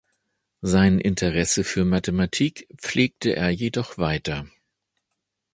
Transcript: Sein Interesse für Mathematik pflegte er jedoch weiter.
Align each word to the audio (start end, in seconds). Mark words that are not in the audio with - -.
Sein 0.63 0.99
Interesse 0.99 1.63
für 1.63 1.85
Mathematik 1.85 2.67
pflegte 2.79 3.35
er 3.35 3.51
jedoch 3.51 3.99
weiter. 3.99 4.47